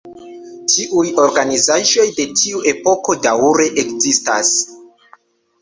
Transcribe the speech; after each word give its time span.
Tiuj 0.75 1.03
organizaĵoj 1.25 2.05
de 2.21 2.25
tiu 2.41 2.63
epoko 2.73 3.17
daŭre 3.27 3.69
ekzistas. 3.85 4.51